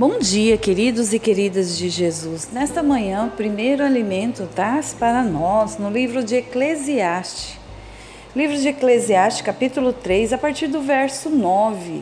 [0.00, 2.48] Bom dia, queridos e queridas de Jesus.
[2.50, 7.58] Nesta manhã, o primeiro alimento traz para nós no livro de Eclesiastes.
[8.34, 12.00] Livro de Eclesiastes, capítulo 3, a partir do verso 9.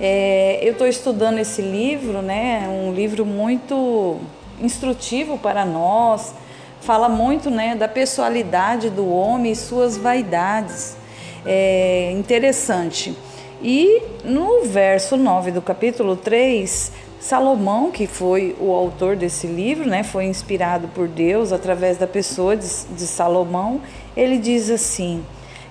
[0.00, 2.66] É, eu estou estudando esse livro, né?
[2.66, 4.16] Um livro muito
[4.58, 6.34] instrutivo para nós.
[6.80, 10.96] Fala muito né, da pessoalidade do homem e suas vaidades.
[11.44, 13.14] É interessante.
[13.62, 20.02] E no verso 9 do capítulo 3, Salomão, que foi o autor desse livro, né,
[20.02, 23.80] foi inspirado por Deus através da pessoa de, de Salomão,
[24.14, 25.24] ele diz assim: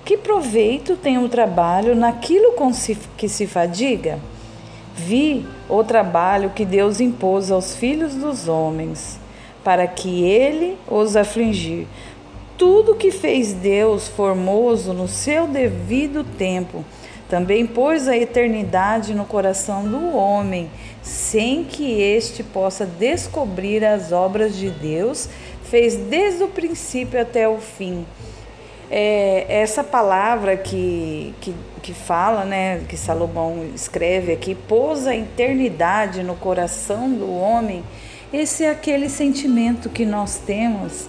[0.04, 4.18] Que proveito tem o trabalho naquilo se, que se fadiga?
[4.96, 9.20] Vi o trabalho que Deus impôs aos filhos dos homens,
[9.64, 11.86] para que ele os afligir.
[12.58, 16.84] Tudo que fez Deus formoso no seu devido tempo
[17.34, 20.70] também pôs a eternidade no coração do homem,
[21.02, 25.28] sem que este possa descobrir as obras de Deus,
[25.64, 28.06] fez desde o princípio até o fim.
[28.92, 36.22] É, essa palavra que, que, que fala, né, que Salomão escreve aqui, pôs a eternidade
[36.22, 37.84] no coração do homem,
[38.32, 41.08] esse é aquele sentimento que nós temos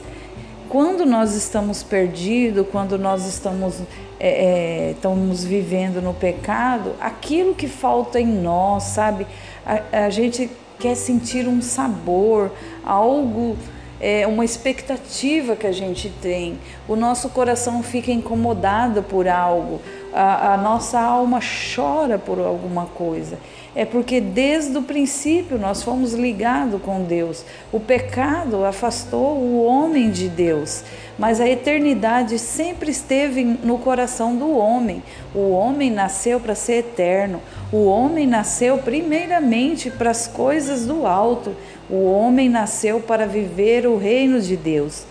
[0.75, 3.81] quando nós estamos perdidos, quando nós estamos,
[4.19, 9.25] é, é, estamos vivendo no pecado, aquilo que falta em nós, sabe?
[9.65, 12.51] A, a gente quer sentir um sabor,
[12.85, 13.57] algo,
[14.01, 16.59] é, uma expectativa que a gente tem.
[16.89, 19.81] O nosso coração fica incomodado por algo,
[20.15, 21.41] a, a nossa alma
[21.75, 23.37] chora por alguma coisa
[23.75, 27.45] é porque desde o princípio nós fomos ligados com Deus.
[27.73, 30.85] O pecado afastou o homem de Deus,
[31.19, 35.03] mas a eternidade sempre esteve no coração do homem.
[35.35, 37.41] O homem nasceu para ser eterno.
[37.73, 41.57] O homem nasceu primeiramente para as coisas do alto.
[41.91, 45.05] O homem nasceu para viver o reino de Deus.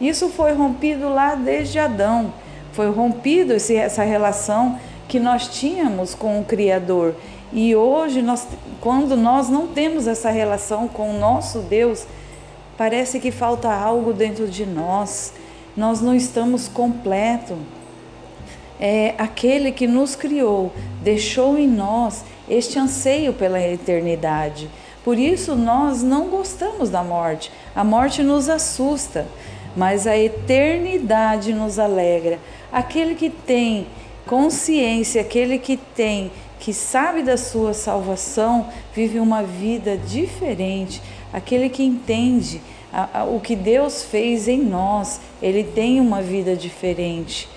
[0.00, 2.32] Isso foi rompido lá desde Adão.
[2.76, 4.78] Foi rompido essa relação
[5.08, 7.14] que nós tínhamos com o Criador.
[7.50, 8.46] E hoje, nós,
[8.82, 12.06] quando nós não temos essa relação com o nosso Deus,
[12.76, 15.32] parece que falta algo dentro de nós,
[15.74, 17.56] nós não estamos completos.
[18.78, 20.70] É, aquele que nos criou
[21.02, 24.68] deixou em nós este anseio pela eternidade.
[25.02, 27.50] Por isso nós não gostamos da morte.
[27.74, 29.26] A morte nos assusta,
[29.76, 32.38] mas a eternidade nos alegra.
[32.72, 33.86] Aquele que tem
[34.26, 41.02] consciência, aquele que tem que sabe da sua salvação, vive uma vida diferente.
[41.32, 42.60] Aquele que entende
[42.92, 47.48] a, a, o que Deus fez em nós, ele tem uma vida diferente.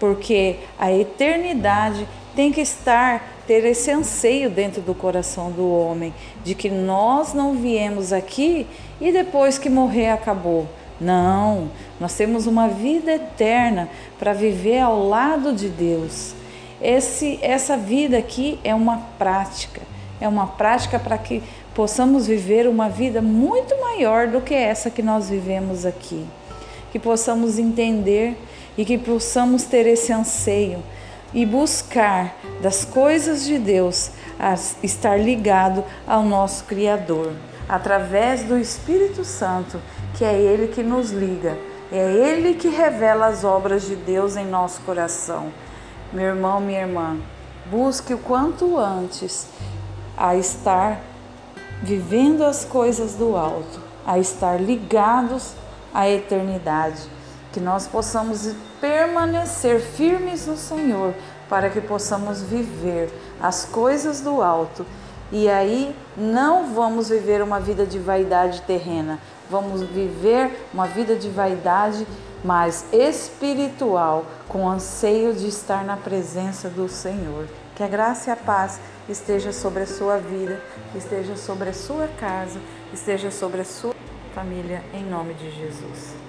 [0.00, 6.12] Porque a eternidade tem que estar, ter esse anseio dentro do coração do homem,
[6.44, 8.66] de que nós não viemos aqui
[9.00, 10.66] e depois que morrer acabou.
[11.00, 11.70] Não,
[12.00, 13.88] nós temos uma vida eterna
[14.18, 16.34] para viver ao lado de Deus.
[16.80, 19.80] Esse, essa vida aqui é uma prática,
[20.20, 21.42] é uma prática para que
[21.74, 26.26] possamos viver uma vida muito maior do que essa que nós vivemos aqui.
[26.90, 28.36] Que possamos entender
[28.76, 30.82] e que possamos ter esse anseio
[31.32, 34.10] e buscar das coisas de Deus
[34.82, 37.32] estar ligado ao nosso Criador,
[37.68, 39.80] através do Espírito Santo,
[40.14, 41.56] que é Ele que nos liga,
[41.92, 45.52] é Ele que revela as obras de Deus em nosso coração.
[46.12, 47.18] Meu irmão, minha irmã,
[47.70, 49.46] busque o quanto antes
[50.16, 51.00] a estar
[51.82, 55.52] vivendo as coisas do alto, a estar ligados
[55.92, 57.02] à eternidade,
[57.52, 61.14] que nós possamos permanecer firmes no Senhor,
[61.48, 64.84] para que possamos viver as coisas do alto.
[65.30, 69.18] E aí não vamos viver uma vida de vaidade terrena,
[69.50, 72.06] vamos viver uma vida de vaidade
[72.44, 77.46] mas espiritual, com anseio de estar na presença do Senhor.
[77.74, 80.60] Que a graça e a paz esteja sobre a sua vida,
[80.94, 82.60] esteja sobre a sua casa,
[82.92, 83.94] esteja sobre a sua
[84.34, 86.27] família, em nome de Jesus.